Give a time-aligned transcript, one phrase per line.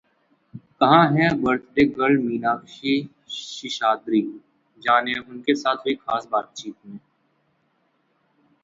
[0.81, 2.95] कहां है birthday girl Meenakshi
[3.31, 4.21] Seshadri?,
[4.83, 6.99] जानें उनके साथ हुई खास बातचीत में